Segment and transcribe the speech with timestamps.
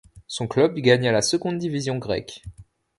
[0.25, 2.41] Son club gagna la seconde division grecque.